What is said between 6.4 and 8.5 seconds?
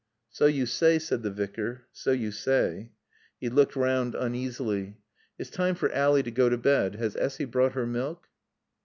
to bed. Has Essy brought her milk?"